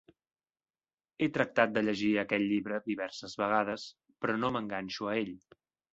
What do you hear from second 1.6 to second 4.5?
de llegit aquell llibre diverses vegades, però